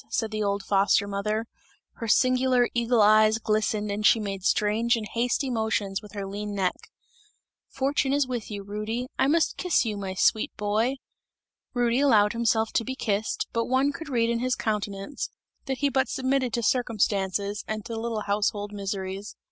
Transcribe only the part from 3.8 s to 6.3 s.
and she made strange and hasty motions with her